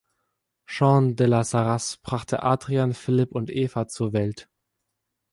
Jeanne 0.65 1.13
de 1.15 1.25
la 1.25 1.43
Sarraz 1.43 1.97
brachte 2.01 2.41
Adrian, 2.43 2.91
Philipp 2.95 3.33
und 3.35 3.51
Eva 3.51 3.87
zur 3.87 4.13
Welt. 4.13 4.49